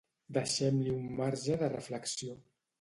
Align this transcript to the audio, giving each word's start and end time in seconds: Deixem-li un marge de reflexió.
Deixem-li 0.37 0.95
un 0.95 1.05
marge 1.21 1.61
de 1.63 1.71
reflexió. 1.77 2.39